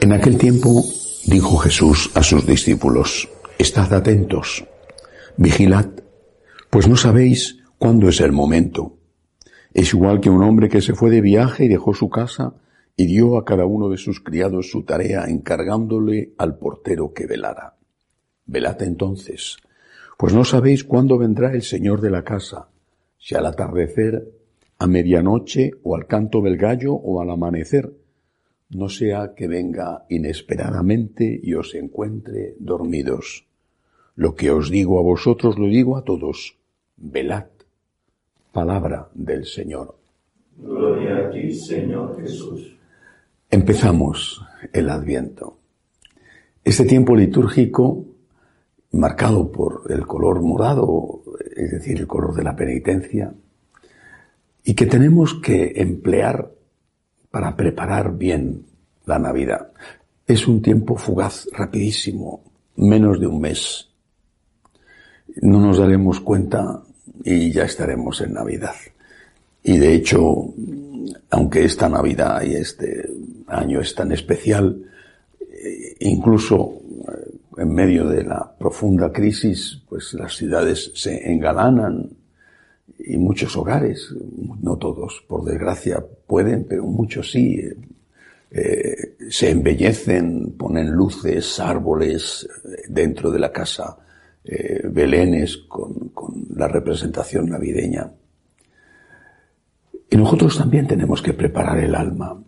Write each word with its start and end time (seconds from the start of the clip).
En 0.00 0.12
aquel 0.12 0.38
tiempo 0.38 0.84
dijo 1.26 1.56
Jesús 1.58 2.10
a 2.14 2.22
sus 2.22 2.46
discípulos, 2.46 3.28
Estad 3.58 3.92
atentos, 3.94 4.64
vigilad, 5.36 5.86
pues 6.70 6.88
no 6.88 6.96
sabéis 6.96 7.58
cuándo 7.78 8.08
es 8.08 8.20
el 8.20 8.32
momento. 8.32 8.98
Es 9.72 9.92
igual 9.94 10.20
que 10.20 10.30
un 10.30 10.42
hombre 10.42 10.68
que 10.68 10.80
se 10.80 10.94
fue 10.94 11.10
de 11.10 11.20
viaje 11.20 11.64
y 11.64 11.68
dejó 11.68 11.94
su 11.94 12.08
casa 12.08 12.54
y 12.96 13.06
dio 13.06 13.36
a 13.36 13.44
cada 13.44 13.66
uno 13.66 13.88
de 13.88 13.98
sus 13.98 14.20
criados 14.20 14.70
su 14.70 14.84
tarea 14.84 15.24
encargándole 15.26 16.32
al 16.38 16.58
portero 16.58 17.12
que 17.12 17.26
velara. 17.26 17.76
Velad 18.46 18.82
entonces, 18.82 19.58
pues 20.16 20.32
no 20.32 20.44
sabéis 20.44 20.84
cuándo 20.84 21.18
vendrá 21.18 21.52
el 21.52 21.62
Señor 21.62 22.00
de 22.00 22.10
la 22.10 22.22
casa, 22.22 22.68
si 23.18 23.34
al 23.34 23.46
atardecer, 23.46 24.32
a 24.78 24.86
medianoche 24.86 25.72
o 25.82 25.96
al 25.96 26.06
canto 26.06 26.40
del 26.40 26.56
gallo 26.56 26.94
o 26.94 27.20
al 27.20 27.30
amanecer, 27.30 27.92
no 28.70 28.88
sea 28.88 29.34
que 29.34 29.48
venga 29.48 30.04
inesperadamente 30.08 31.38
y 31.42 31.54
os 31.54 31.74
encuentre 31.74 32.54
dormidos. 32.58 33.46
Lo 34.14 34.34
que 34.34 34.50
os 34.50 34.70
digo 34.70 34.98
a 34.98 35.02
vosotros 35.02 35.58
lo 35.58 35.66
digo 35.66 35.96
a 35.96 36.04
todos. 36.04 36.56
Velad. 36.96 37.46
Palabra 38.52 39.08
del 39.14 39.44
Señor. 39.44 39.96
Gloria 40.56 41.18
a 41.18 41.30
ti, 41.30 41.52
Señor 41.52 42.20
Jesús. 42.20 42.76
Empezamos 43.50 44.42
el 44.72 44.88
Adviento. 44.88 45.58
Este 46.64 46.84
tiempo 46.84 47.14
litúrgico, 47.14 48.06
marcado 48.92 49.52
por 49.52 49.82
el 49.90 50.06
color 50.06 50.40
morado, 50.40 51.22
es 51.54 51.70
decir, 51.70 51.98
el 51.98 52.06
color 52.06 52.34
de 52.34 52.42
la 52.42 52.56
penitencia, 52.56 53.32
y 54.64 54.74
que 54.74 54.86
tenemos 54.86 55.34
que 55.34 55.74
emplear 55.76 56.50
para 57.30 57.56
preparar 57.56 58.16
bien 58.16 58.64
la 59.04 59.18
Navidad. 59.18 59.72
Es 60.26 60.48
un 60.48 60.60
tiempo 60.60 60.96
fugaz, 60.96 61.46
rapidísimo, 61.52 62.42
menos 62.76 63.20
de 63.20 63.26
un 63.26 63.40
mes. 63.40 63.88
No 65.42 65.60
nos 65.60 65.78
daremos 65.78 66.20
cuenta 66.20 66.82
y 67.24 67.50
ya 67.52 67.64
estaremos 67.64 68.20
en 68.20 68.34
Navidad. 68.34 68.74
Y 69.62 69.78
de 69.78 69.94
hecho, 69.94 70.54
aunque 71.30 71.64
esta 71.64 71.88
Navidad 71.88 72.42
y 72.42 72.54
este 72.54 73.08
año 73.48 73.80
es 73.80 73.94
tan 73.94 74.12
especial, 74.12 74.82
eh, 75.40 75.96
incluso 76.00 76.80
eh, 77.08 77.62
en 77.62 77.74
medio 77.74 78.06
de 78.08 78.24
la 78.24 78.54
profunda 78.58 79.12
crisis, 79.12 79.82
pues 79.88 80.14
las 80.14 80.36
ciudades 80.36 80.92
se 80.94 81.30
engalanan 81.30 82.10
y 82.98 83.16
muchos 83.16 83.56
hogares, 83.56 84.14
no 84.62 84.76
todos, 84.76 85.24
por 85.28 85.44
desgracia 85.44 86.04
pueden, 86.26 86.64
pero 86.64 86.84
muchos 86.84 87.30
sí, 87.30 87.60
eh, 88.50 89.16
se 89.28 89.50
embellecen, 89.50 90.54
ponen 90.56 90.90
luces, 90.90 91.58
árboles 91.60 92.48
dentro 92.88 93.30
de 93.30 93.38
la 93.38 93.52
casa, 93.52 93.96
eh, 94.44 94.82
belenes 94.88 95.56
con, 95.68 96.12
la 96.54 96.68
representación 96.68 97.50
navideña. 97.50 98.10
Y 100.08 100.16
nosotros 100.16 100.56
también 100.56 100.86
tenemos 100.86 101.20
que 101.20 101.34
preparar 101.34 101.78
el 101.78 101.94
alma. 101.94 102.40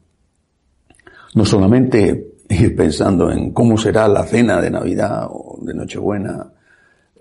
No 1.34 1.44
solamente 1.44 2.36
ir 2.48 2.76
pensando 2.76 3.30
en 3.30 3.52
cómo 3.52 3.76
será 3.76 4.08
la 4.08 4.24
cena 4.24 4.60
de 4.60 4.70
Navidad 4.70 5.26
o 5.30 5.58
de 5.60 5.74
Nochebuena, 5.74 6.52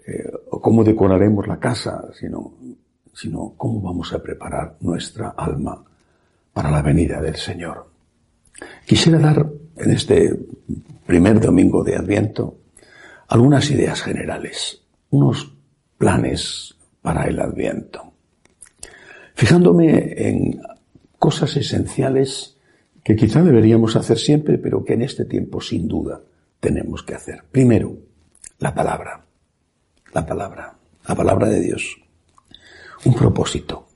eh, 0.06 0.32
o 0.52 0.62
cómo 0.62 0.84
decoraremos 0.84 1.48
la 1.48 1.60
casa, 1.60 2.06
sino, 2.14 2.54
sino 3.18 3.56
cómo 3.58 3.82
vamos 3.82 4.14
a 4.14 4.22
preparar 4.22 4.76
nuestra 4.82 5.30
alma 5.30 5.84
para 6.54 6.70
la 6.70 6.84
venida 6.84 7.20
del 7.20 7.36
Señor. 7.36 7.90
Quisiera 8.86 9.18
dar 9.18 9.44
en 9.76 9.92
este 9.92 10.38
primer 11.04 11.40
domingo 11.40 11.84
de 11.84 11.96
Adviento 11.96 12.60
algunas 13.30 13.72
ideas 13.72 14.04
generales, 14.04 14.84
unos 15.10 15.52
planes 15.98 16.76
para 17.02 17.24
el 17.24 17.40
Adviento. 17.40 18.14
Fijándome 19.34 20.14
en 20.16 20.62
cosas 21.18 21.58
esenciales 21.58 22.56
que 23.04 23.16
quizá 23.16 23.42
deberíamos 23.42 23.96
hacer 23.96 24.20
siempre, 24.20 24.60
pero 24.60 24.86
que 24.86 24.94
en 24.94 25.02
este 25.02 25.26
tiempo 25.26 25.60
sin 25.60 25.88
duda 25.88 26.22
tenemos 26.60 27.02
que 27.02 27.16
hacer. 27.16 27.44
Primero, 27.52 27.98
la 28.60 28.76
palabra. 28.76 29.26
La 30.14 30.24
palabra. 30.24 30.76
La 31.08 31.16
palabra 31.16 31.48
de 31.48 31.62
Dios. 31.62 31.98
Un 33.08 33.14
propósito. 33.14 33.88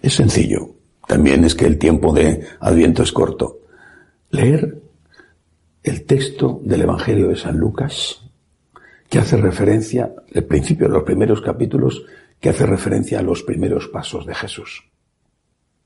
Es 0.00 0.14
sencillo. 0.14 0.70
También 1.06 1.44
es 1.44 1.54
que 1.54 1.66
el 1.66 1.76
tiempo 1.76 2.14
de 2.14 2.46
Adviento 2.60 3.02
es 3.02 3.12
corto. 3.12 3.60
Leer 4.30 4.80
el 5.82 6.04
texto 6.06 6.62
del 6.64 6.80
Evangelio 6.80 7.28
de 7.28 7.36
San 7.36 7.58
Lucas, 7.58 8.22
que 9.10 9.18
hace 9.18 9.36
referencia, 9.36 10.14
el 10.32 10.44
principio 10.44 10.86
de 10.86 10.94
los 10.94 11.02
primeros 11.02 11.42
capítulos, 11.42 12.06
que 12.40 12.48
hace 12.48 12.64
referencia 12.64 13.18
a 13.18 13.22
los 13.22 13.42
primeros 13.42 13.88
pasos 13.88 14.24
de 14.24 14.34
Jesús. 14.34 14.84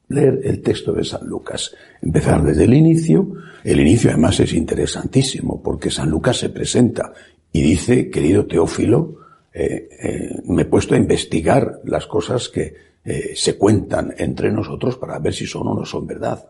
Leer 0.06 0.38
el 0.44 0.62
texto 0.62 0.92
de 0.92 1.03
San 1.03 1.26
Lucas, 1.26 1.75
empezar 2.00 2.44
desde 2.44 2.62
el 2.62 2.75
inicio. 2.75 3.26
El 3.65 3.81
inicio 3.81 4.10
además 4.10 4.38
es 4.38 4.53
interesantísimo 4.53 5.60
porque 5.60 5.91
San 5.91 6.10
Lucas 6.10 6.37
se 6.37 6.50
presenta 6.50 7.12
y 7.50 7.60
dice, 7.60 8.09
querido 8.09 8.47
Teófilo, 8.47 9.22
eh, 9.52 9.88
eh, 10.00 10.42
me 10.46 10.62
he 10.62 10.64
puesto 10.64 10.94
a 10.94 10.98
investigar 10.98 11.80
las 11.84 12.06
cosas 12.06 12.48
que 12.48 12.74
eh, 13.04 13.32
se 13.34 13.58
cuentan 13.58 14.14
entre 14.16 14.50
nosotros 14.50 14.96
para 14.96 15.18
ver 15.18 15.34
si 15.34 15.46
son 15.46 15.68
o 15.68 15.74
no 15.74 15.84
son 15.84 16.06
verdad. 16.06 16.48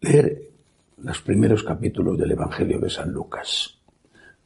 Leer 0.00 0.42
los 0.98 1.20
primeros 1.22 1.62
capítulos 1.62 2.18
del 2.18 2.32
Evangelio 2.32 2.78
de 2.78 2.90
San 2.90 3.10
Lucas, 3.10 3.78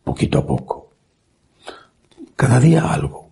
poquito 0.03 0.39
a 0.39 0.47
poco. 0.47 0.93
Cada 2.37 2.61
día 2.61 2.93
algo. 2.93 3.29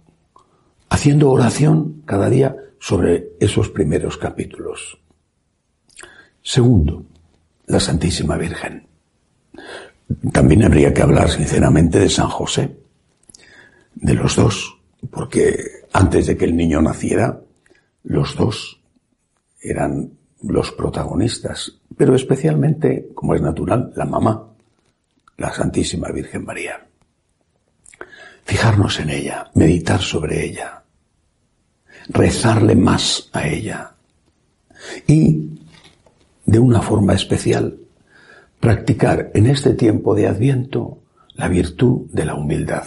Haciendo 0.90 1.30
oración 1.30 2.02
cada 2.04 2.28
día 2.28 2.56
sobre 2.78 3.30
esos 3.40 3.68
primeros 3.70 4.16
capítulos. 4.16 4.98
Segundo, 6.42 7.04
la 7.66 7.80
Santísima 7.80 8.36
Virgen. 8.36 8.86
También 10.32 10.64
habría 10.64 10.92
que 10.92 11.02
hablar 11.02 11.28
sinceramente 11.28 11.98
de 11.98 12.08
San 12.08 12.28
José, 12.28 12.77
de 14.00 14.14
los 14.14 14.36
dos, 14.36 14.78
porque 15.10 15.56
antes 15.92 16.26
de 16.26 16.36
que 16.36 16.44
el 16.44 16.56
niño 16.56 16.80
naciera, 16.80 17.40
los 18.04 18.36
dos 18.36 18.80
eran 19.60 20.12
los 20.42 20.72
protagonistas, 20.72 21.72
pero 21.96 22.14
especialmente, 22.14 23.08
como 23.14 23.34
es 23.34 23.42
natural, 23.42 23.92
la 23.96 24.04
mamá, 24.04 24.48
la 25.36 25.52
Santísima 25.52 26.10
Virgen 26.10 26.44
María. 26.44 26.86
Fijarnos 28.44 29.00
en 29.00 29.10
ella, 29.10 29.50
meditar 29.54 30.00
sobre 30.00 30.44
ella, 30.44 30.82
rezarle 32.08 32.74
más 32.74 33.28
a 33.32 33.46
ella 33.46 33.94
y, 35.06 35.58
de 36.46 36.58
una 36.58 36.80
forma 36.80 37.14
especial, 37.14 37.78
practicar 38.60 39.30
en 39.34 39.46
este 39.46 39.74
tiempo 39.74 40.14
de 40.14 40.28
Adviento 40.28 40.98
la 41.34 41.48
virtud 41.48 42.06
de 42.10 42.24
la 42.24 42.34
humildad. 42.34 42.86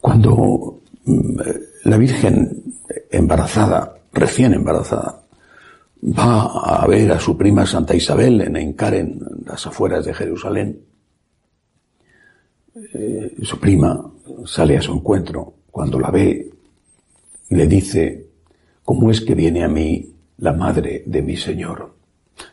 Cuando 0.00 0.82
mm, 1.04 1.40
la 1.84 1.96
Virgen 1.96 2.62
embarazada, 3.10 3.94
recién 4.12 4.54
embarazada, 4.54 5.22
va 6.02 6.82
a 6.82 6.86
ver 6.86 7.12
a 7.12 7.20
su 7.20 7.36
prima 7.36 7.66
Santa 7.66 7.94
Isabel 7.94 8.40
en 8.40 8.56
Encar, 8.56 8.94
en 8.94 9.20
las 9.44 9.66
afueras 9.66 10.04
de 10.04 10.14
Jerusalén. 10.14 10.80
Eh, 12.94 13.36
su 13.42 13.58
prima 13.58 14.10
sale 14.46 14.78
a 14.78 14.82
su 14.82 14.92
encuentro. 14.92 15.54
Cuando 15.70 16.00
la 16.00 16.10
ve, 16.10 16.50
le 17.50 17.66
dice, 17.66 18.26
¿cómo 18.84 19.10
es 19.10 19.20
que 19.20 19.34
viene 19.34 19.62
a 19.62 19.68
mí 19.68 20.14
la 20.38 20.52
madre 20.52 21.04
de 21.06 21.22
mi 21.22 21.36
Señor? 21.36 21.94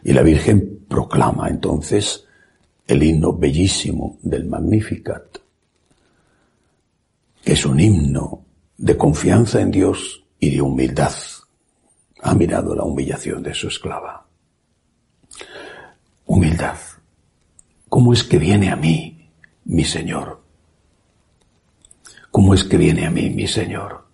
Y 0.03 0.13
la 0.13 0.21
Virgen 0.21 0.85
proclama 0.87 1.47
entonces 1.49 2.25
el 2.85 3.03
himno 3.03 3.33
bellísimo 3.33 4.17
del 4.21 4.45
Magnificat, 4.45 5.37
es 7.53 7.65
un 7.65 7.79
himno 7.79 8.45
de 8.77 8.97
confianza 8.97 9.61
en 9.61 9.71
Dios 9.71 10.23
y 10.39 10.51
de 10.51 10.61
humildad. 10.61 11.13
Ha 12.21 12.35
mirado 12.35 12.75
la 12.75 12.83
humillación 12.83 13.43
de 13.43 13.53
su 13.53 13.67
esclava. 13.67 14.25
Humildad. 16.25 16.77
¿Cómo 17.89 18.13
es 18.13 18.23
que 18.23 18.37
viene 18.37 18.69
a 18.69 18.75
mí, 18.75 19.29
mi 19.65 19.83
Señor? 19.83 20.41
¿Cómo 22.31 22.53
es 22.53 22.63
que 22.63 22.77
viene 22.77 23.05
a 23.05 23.11
mí, 23.11 23.29
mi 23.29 23.47
Señor? 23.47 24.05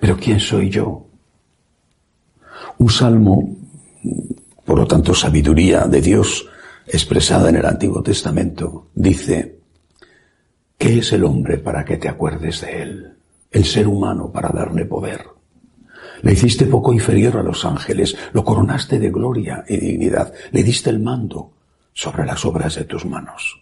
Pero 0.00 0.16
¿quién 0.16 0.40
soy 0.40 0.70
yo? 0.70 1.06
Un 2.78 2.90
salmo, 2.90 3.56
por 4.64 4.78
lo 4.78 4.86
tanto, 4.86 5.14
sabiduría 5.14 5.84
de 5.84 6.00
Dios 6.00 6.48
expresada 6.86 7.50
en 7.50 7.56
el 7.56 7.66
Antiguo 7.66 8.02
Testamento, 8.02 8.88
dice, 8.94 9.59
¿qué 10.80 10.98
es 10.98 11.12
el 11.12 11.24
hombre 11.24 11.58
para 11.58 11.84
que 11.84 11.98
te 11.98 12.08
acuerdes 12.08 12.62
de 12.62 12.82
él? 12.82 13.18
El 13.50 13.64
ser 13.66 13.86
humano 13.86 14.32
para 14.32 14.48
darle 14.48 14.86
poder. 14.86 15.26
Le 16.22 16.32
hiciste 16.32 16.64
poco 16.64 16.94
inferior 16.94 17.36
a 17.36 17.42
los 17.42 17.66
ángeles, 17.66 18.16
lo 18.32 18.42
coronaste 18.42 18.98
de 18.98 19.10
gloria 19.10 19.62
y 19.68 19.76
dignidad, 19.76 20.32
le 20.50 20.62
diste 20.62 20.88
el 20.88 20.98
mando 20.98 21.52
sobre 21.92 22.24
las 22.24 22.44
obras 22.46 22.76
de 22.76 22.84
tus 22.84 23.04
manos. 23.04 23.60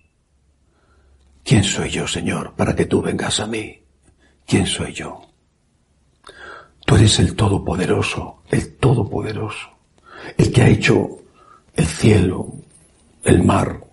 ¿Quién 1.42 1.64
soy 1.64 1.90
yo, 1.90 2.06
Señor, 2.06 2.54
para 2.54 2.76
que 2.76 2.86
tú 2.86 3.02
vengas 3.02 3.40
a 3.40 3.46
mí? 3.46 3.82
¿Quién 4.46 4.66
soy 4.66 4.92
yo? 4.92 5.22
Tú 6.86 6.94
eres 6.94 7.18
el 7.18 7.34
Todopoderoso, 7.34 8.42
el 8.48 8.76
Todopoderoso, 8.76 9.70
el 10.36 10.52
que 10.52 10.62
ha 10.62 10.68
hecho 10.68 11.18
el 11.74 11.86
cielo, 11.86 12.54
el 13.24 13.42
mar, 13.42 13.87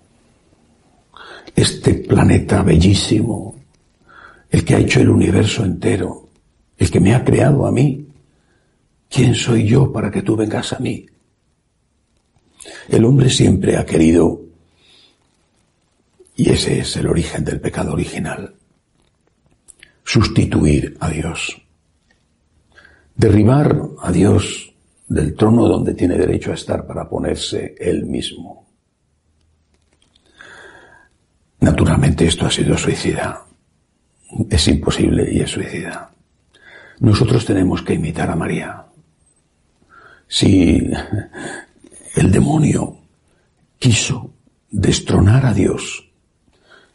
este 1.56 1.94
planeta 1.96 2.62
bellísimo, 2.62 3.56
el 4.50 4.66
que 4.66 4.76
ha 4.76 4.80
hecho 4.80 5.00
el 5.00 5.10
universo 5.10 5.64
entero, 5.64 6.30
el 6.78 6.92
que 6.92 7.00
me 7.00 7.16
ha 7.16 7.24
creado 7.24 7.66
a 7.66 7.72
mí. 7.72 8.08
¿Quién 9.10 9.34
soy 9.34 9.66
yo 9.66 9.92
para 9.92 10.12
que 10.12 10.22
tú 10.22 10.36
vengas 10.36 10.74
a 10.74 10.80
mí? 10.80 11.06
El 12.90 13.06
hombre 13.06 13.30
siempre 13.30 13.78
ha 13.78 13.86
querido, 13.86 14.42
y 16.36 16.50
ese 16.50 16.80
es 16.80 16.98
el 16.98 17.08
origen 17.08 17.46
del 17.46 17.62
pecado 17.62 17.94
original, 17.94 18.54
sustituir 20.04 20.98
a 21.00 21.10
Dios, 21.10 21.62
derribar 23.16 23.82
a 24.02 24.12
Dios 24.12 24.74
del 25.08 25.36
trono 25.36 25.68
donde 25.68 25.94
tiene 25.94 26.18
derecho 26.18 26.52
a 26.52 26.56
estar 26.56 26.86
para 26.86 27.08
ponerse 27.08 27.76
él 27.80 28.06
mismo. 28.06 28.65
Naturalmente 31.66 32.28
esto 32.28 32.46
ha 32.46 32.52
sido 32.52 32.78
suicida. 32.78 33.44
Es 34.52 34.68
imposible 34.68 35.28
y 35.34 35.40
es 35.40 35.50
suicida. 35.50 36.12
Nosotros 37.00 37.44
tenemos 37.44 37.82
que 37.82 37.96
imitar 37.96 38.30
a 38.30 38.36
María. 38.36 38.86
Si 40.28 40.88
el 42.16 42.32
demonio 42.32 43.00
quiso 43.80 44.30
destronar 44.70 45.44
a 45.48 45.56
Dios 45.56 46.08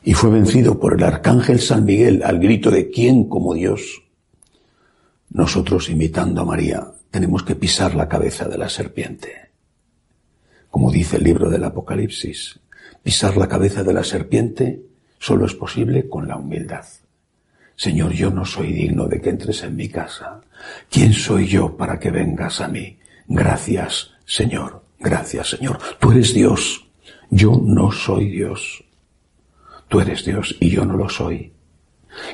y 0.04 0.14
fue 0.14 0.30
vencido 0.30 0.78
por 0.78 0.94
el 0.94 1.02
arcángel 1.02 1.58
San 1.58 1.84
Miguel 1.84 2.22
al 2.22 2.38
grito 2.38 2.70
de 2.70 2.90
¿quién 2.90 3.28
como 3.28 3.54
Dios? 3.54 4.04
Nosotros 5.30 5.90
imitando 5.90 6.42
a 6.42 6.44
María 6.44 6.86
tenemos 7.10 7.42
que 7.42 7.56
pisar 7.56 7.96
la 7.96 8.08
cabeza 8.08 8.46
de 8.46 8.58
la 8.58 8.68
serpiente. 8.68 9.50
Como 10.70 10.92
dice 10.92 11.16
el 11.16 11.24
libro 11.24 11.50
del 11.50 11.64
Apocalipsis, 11.64 12.60
pisar 13.02 13.36
la 13.36 13.48
cabeza 13.48 13.82
de 13.82 13.92
la 13.92 14.04
serpiente 14.04 14.82
solo 15.18 15.46
es 15.46 15.54
posible 15.54 16.08
con 16.08 16.28
la 16.28 16.36
humildad. 16.36 16.84
Señor, 17.76 18.12
yo 18.12 18.30
no 18.30 18.44
soy 18.44 18.72
digno 18.72 19.06
de 19.06 19.20
que 19.20 19.30
entres 19.30 19.62
en 19.62 19.74
mi 19.76 19.88
casa. 19.88 20.40
¿Quién 20.90 21.14
soy 21.14 21.46
yo 21.46 21.76
para 21.76 21.98
que 21.98 22.10
vengas 22.10 22.60
a 22.60 22.68
mí? 22.68 22.98
Gracias, 23.26 24.10
Señor. 24.26 24.82
Gracias, 24.98 25.50
Señor. 25.50 25.78
Tú 25.98 26.12
eres 26.12 26.34
Dios. 26.34 26.86
Yo 27.30 27.58
no 27.64 27.90
soy 27.90 28.28
Dios. 28.28 28.84
Tú 29.88 30.00
eres 30.00 30.24
Dios 30.24 30.56
y 30.60 30.68
yo 30.68 30.84
no 30.84 30.96
lo 30.96 31.08
soy. 31.08 31.52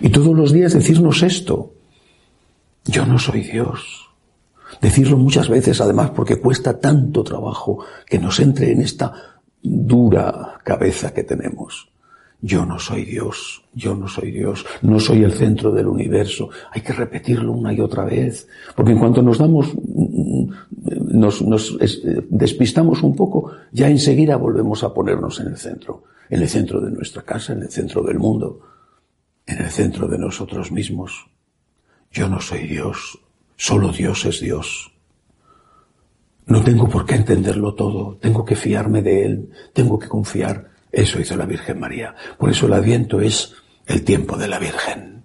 Y 0.01 0.09
todos 0.09 0.37
los 0.37 0.53
días 0.53 0.73
decirnos 0.73 1.23
esto. 1.23 1.75
Yo 2.85 3.07
no 3.07 3.19
soy 3.19 3.43
Dios. 3.43 4.11
Decirlo 4.81 5.17
muchas 5.17 5.49
veces 5.49 5.81
además 5.81 6.11
porque 6.11 6.37
cuesta 6.37 6.81
tanto 6.81 7.23
trabajo 7.23 7.85
que 8.05 8.19
nos 8.19 8.41
entre 8.41 8.73
en 8.73 8.81
esta 8.81 9.36
dura 9.67 10.61
cabeza 10.65 11.13
que 11.13 11.25
tenemos. 11.25 11.89
Yo 12.43 12.67
no 12.67 12.79
soy 12.79 13.05
Dios, 13.05 13.65
yo 13.75 13.95
no 13.95 14.07
soy 14.09 14.31
Dios, 14.31 14.65
no 14.83 15.01
soy 15.01 15.25
el 15.25 15.33
centro 15.33 15.73
del 15.73 15.87
universo. 15.87 16.51
Hay 16.71 16.83
que 16.83 16.93
repetirlo 16.93 17.53
una 17.53 17.73
y 17.73 17.81
otra 17.81 18.05
vez, 18.05 18.47
porque 18.77 18.93
en 18.93 18.99
cuanto 18.99 19.23
nos 19.23 19.39
damos, 19.39 19.73
nos, 21.09 21.43
nos 21.43 21.79
despistamos 22.29 23.03
un 23.03 23.17
poco, 23.17 23.53
ya 23.73 23.89
enseguida 23.89 24.37
volvemos 24.37 24.85
a 24.85 24.93
ponernos 24.93 25.41
en 25.41 25.49
el 25.49 25.57
centro, 25.57 26.05
en 26.29 26.43
el 26.43 26.49
centro 26.49 26.81
de 26.81 26.91
nuestra 26.91 27.23
casa, 27.23 27.55
en 27.55 27.63
el 27.63 27.71
centro 27.71 28.03
del 28.03 28.19
mundo, 28.19 28.61
en 29.47 29.59
el 29.63 29.71
centro 29.71 30.07
de 30.07 30.19
nosotros 30.19 30.71
mismos. 30.71 31.27
Yo 32.13 32.29
no 32.29 32.41
soy 32.41 32.67
Dios, 32.67 33.19
solo 33.57 33.93
Dios 33.93 34.25
es 34.27 34.41
Dios. 34.41 34.93
No 36.47 36.63
tengo 36.63 36.89
por 36.89 37.05
qué 37.05 37.17
entenderlo 37.17 37.75
todo, 37.75 38.17
tengo 38.17 38.45
que 38.45 38.57
fiarme 38.57 39.03
de 39.03 39.25
Él, 39.25 39.51
tengo 39.73 39.99
que 39.99 40.09
confiar 40.09 40.77
eso 40.97 41.21
hizo 41.21 41.37
la 41.37 41.45
Virgen 41.45 41.79
María. 41.79 42.15
Por 42.39 42.49
eso 42.49 42.67
el 42.67 42.73
Adviento 42.73 43.21
es 43.21 43.53
el 43.85 44.03
tiempo 44.03 44.37
de 44.39 44.49
la 44.49 44.59
Virgen. 44.59 45.23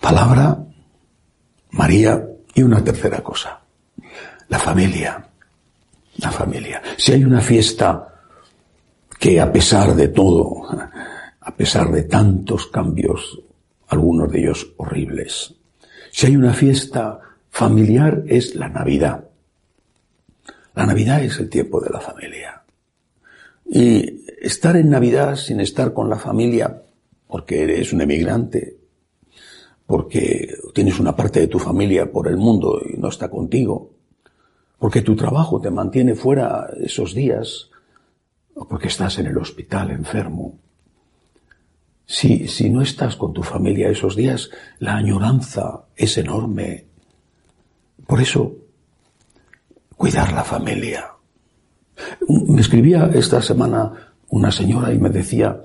Palabra, 0.00 0.62
María 1.70 2.22
y 2.54 2.62
una 2.62 2.84
tercera 2.84 3.22
cosa. 3.22 3.60
La 4.48 4.58
familia. 4.58 5.30
La 6.18 6.30
familia. 6.30 6.82
Si 6.98 7.12
hay 7.12 7.24
una 7.24 7.40
fiesta 7.40 8.06
que 9.18 9.40
a 9.40 9.50
pesar 9.50 9.94
de 9.94 10.08
todo, 10.08 10.68
a 11.40 11.56
pesar 11.56 11.90
de 11.90 12.02
tantos 12.02 12.66
cambios, 12.66 13.40
algunos 13.88 14.30
de 14.30 14.40
ellos 14.40 14.74
horribles, 14.76 15.54
si 16.10 16.26
hay 16.26 16.36
una 16.36 16.52
fiesta 16.52 17.18
familiar 17.48 18.24
es 18.26 18.54
la 18.54 18.68
Navidad. 18.68 19.24
La 20.74 20.86
Navidad 20.86 21.22
es 21.22 21.38
el 21.38 21.48
tiempo 21.48 21.80
de 21.80 21.90
la 21.90 22.00
familia. 22.00 22.62
Y 23.66 24.24
estar 24.40 24.76
en 24.76 24.90
Navidad 24.90 25.36
sin 25.36 25.60
estar 25.60 25.92
con 25.92 26.10
la 26.10 26.18
familia, 26.18 26.82
porque 27.26 27.62
eres 27.62 27.92
un 27.92 28.00
emigrante, 28.00 28.76
porque 29.86 30.54
tienes 30.74 30.98
una 30.98 31.14
parte 31.14 31.40
de 31.40 31.48
tu 31.48 31.58
familia 31.58 32.10
por 32.10 32.28
el 32.28 32.36
mundo 32.36 32.80
y 32.84 32.98
no 32.98 33.08
está 33.08 33.30
contigo, 33.30 33.92
porque 34.78 35.02
tu 35.02 35.14
trabajo 35.14 35.60
te 35.60 35.70
mantiene 35.70 36.14
fuera 36.14 36.68
esos 36.80 37.14
días, 37.14 37.70
o 38.54 38.66
porque 38.66 38.88
estás 38.88 39.18
en 39.18 39.26
el 39.26 39.38
hospital 39.38 39.90
enfermo. 39.90 40.58
Si, 42.06 42.48
si 42.48 42.68
no 42.68 42.82
estás 42.82 43.16
con 43.16 43.32
tu 43.32 43.42
familia 43.42 43.88
esos 43.88 44.14
días, 44.14 44.50
la 44.78 44.96
añoranza 44.96 45.86
es 45.96 46.18
enorme. 46.18 46.84
Por 48.06 48.20
eso, 48.20 48.63
cuidar 49.96 50.32
la 50.32 50.44
familia. 50.44 51.10
Me 52.28 52.60
escribía 52.60 53.10
esta 53.14 53.40
semana 53.40 53.92
una 54.28 54.50
señora 54.50 54.92
y 54.92 54.98
me 54.98 55.10
decía, 55.10 55.60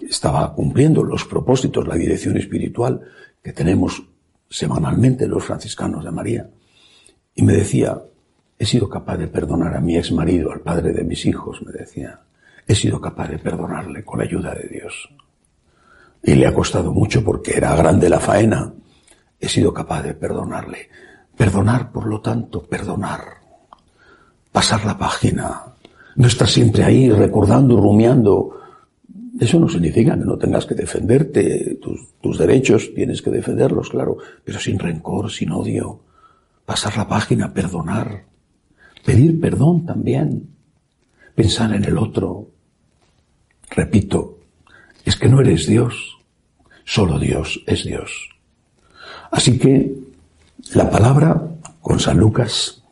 estaba 0.00 0.54
cumpliendo 0.54 1.04
los 1.04 1.24
propósitos, 1.24 1.86
la 1.86 1.96
dirección 1.96 2.36
espiritual 2.36 3.00
que 3.42 3.52
tenemos 3.52 4.02
semanalmente 4.48 5.26
los 5.26 5.44
franciscanos 5.44 6.04
de 6.04 6.10
María, 6.10 6.50
y 7.34 7.42
me 7.42 7.52
decía, 7.52 8.02
he 8.58 8.66
sido 8.66 8.88
capaz 8.88 9.16
de 9.16 9.28
perdonar 9.28 9.76
a 9.76 9.80
mi 9.80 9.96
ex 9.96 10.12
marido, 10.12 10.52
al 10.52 10.60
padre 10.60 10.92
de 10.92 11.04
mis 11.04 11.24
hijos, 11.26 11.62
me 11.62 11.72
decía, 11.72 12.20
he 12.66 12.74
sido 12.74 13.00
capaz 13.00 13.28
de 13.28 13.38
perdonarle 13.38 14.04
con 14.04 14.18
la 14.18 14.24
ayuda 14.24 14.54
de 14.54 14.68
Dios. 14.68 15.08
Y 16.22 16.34
le 16.34 16.46
ha 16.46 16.54
costado 16.54 16.92
mucho 16.92 17.24
porque 17.24 17.56
era 17.56 17.74
grande 17.74 18.08
la 18.08 18.20
faena. 18.20 18.72
He 19.40 19.48
sido 19.48 19.72
capaz 19.72 20.02
de 20.02 20.14
perdonarle. 20.14 20.90
Perdonar, 21.40 21.90
por 21.90 22.06
lo 22.06 22.20
tanto, 22.20 22.66
perdonar. 22.66 23.22
Pasar 24.52 24.84
la 24.84 24.98
página, 24.98 25.62
no 26.16 26.26
estás 26.26 26.50
siempre 26.50 26.84
ahí 26.84 27.08
recordando, 27.10 27.80
rumiando. 27.80 28.60
Eso 29.40 29.58
no 29.58 29.66
significa 29.66 30.18
que 30.18 30.24
no 30.26 30.36
tengas 30.36 30.66
que 30.66 30.74
defenderte, 30.74 31.76
tus, 31.76 32.12
tus 32.20 32.36
derechos 32.36 32.90
tienes 32.94 33.22
que 33.22 33.30
defenderlos, 33.30 33.88
claro, 33.88 34.18
pero 34.44 34.60
sin 34.60 34.78
rencor, 34.78 35.30
sin 35.30 35.50
odio. 35.52 36.00
Pasar 36.66 36.98
la 36.98 37.08
página, 37.08 37.54
perdonar. 37.54 38.26
Pedir 39.02 39.40
perdón 39.40 39.86
también. 39.86 40.46
Pensar 41.34 41.72
en 41.74 41.84
el 41.84 41.96
otro. 41.96 42.50
Repito, 43.70 44.40
es 45.06 45.16
que 45.16 45.30
no 45.30 45.40
eres 45.40 45.66
Dios. 45.66 46.18
Solo 46.84 47.18
Dios 47.18 47.62
es 47.66 47.82
Dios. 47.82 48.28
Así 49.30 49.58
que 49.58 50.09
la 50.74 50.90
palabra 50.90 51.42
con 51.80 52.00
San 52.00 52.18
Lucas, 52.18 52.82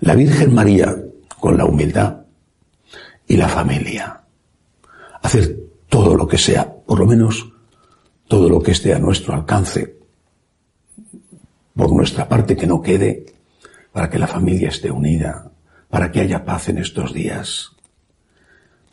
la 0.00 0.14
Virgen 0.14 0.54
María 0.54 0.96
con 1.38 1.56
la 1.56 1.64
humildad, 1.64 2.20
y 3.30 3.36
la 3.36 3.48
familia. 3.48 4.22
Hacer 5.22 5.56
todo 5.88 6.16
lo 6.16 6.26
que 6.26 6.36
sea, 6.36 6.68
por 6.68 6.98
lo 6.98 7.06
menos 7.06 7.52
todo 8.26 8.48
lo 8.48 8.60
que 8.60 8.72
esté 8.72 8.92
a 8.92 8.98
nuestro 8.98 9.34
alcance, 9.34 9.98
por 11.76 11.92
nuestra 11.92 12.28
parte 12.28 12.56
que 12.56 12.66
no 12.66 12.82
quede, 12.82 13.26
para 13.92 14.10
que 14.10 14.18
la 14.18 14.26
familia 14.26 14.70
esté 14.70 14.90
unida, 14.90 15.48
para 15.88 16.10
que 16.10 16.20
haya 16.20 16.44
paz 16.44 16.70
en 16.70 16.78
estos 16.78 17.14
días, 17.14 17.70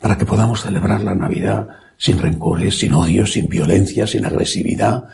para 0.00 0.16
que 0.16 0.24
podamos 0.24 0.62
celebrar 0.62 1.02
la 1.02 1.16
Navidad 1.16 1.68
sin 1.96 2.18
rencores, 2.18 2.78
sin 2.78 2.92
odios, 2.94 3.32
sin 3.32 3.48
violencia, 3.48 4.06
sin 4.06 4.24
agresividad. 4.24 5.08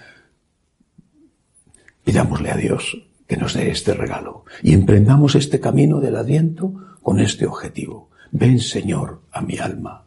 Pidámosle 2.04 2.50
a 2.50 2.56
Dios 2.56 3.02
que 3.26 3.36
nos 3.36 3.54
dé 3.54 3.70
este 3.70 3.94
regalo 3.94 4.44
y 4.62 4.74
emprendamos 4.74 5.34
este 5.34 5.58
camino 5.58 6.00
del 6.00 6.16
Adviento 6.16 6.74
con 7.02 7.18
este 7.18 7.46
objetivo. 7.46 8.10
Ven, 8.30 8.60
Señor, 8.60 9.20
a 9.32 9.40
mi 9.40 9.58
alma. 9.58 10.04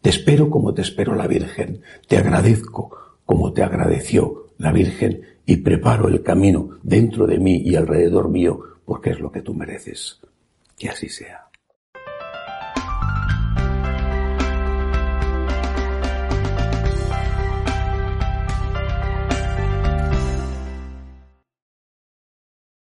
Te 0.00 0.10
espero 0.10 0.50
como 0.50 0.72
te 0.72 0.82
espero 0.82 1.14
la 1.14 1.26
Virgen. 1.26 1.82
Te 2.06 2.16
agradezco 2.16 2.96
como 3.24 3.52
te 3.52 3.62
agradeció 3.62 4.48
la 4.58 4.72
Virgen 4.72 5.22
y 5.44 5.56
preparo 5.56 6.08
el 6.08 6.22
camino 6.22 6.78
dentro 6.82 7.26
de 7.26 7.38
mí 7.38 7.56
y 7.64 7.74
alrededor 7.76 8.28
mío 8.28 8.60
porque 8.84 9.10
es 9.10 9.20
lo 9.20 9.32
que 9.32 9.42
tú 9.42 9.54
mereces. 9.54 10.20
Que 10.78 10.88
así 10.88 11.08
sea. 11.08 11.41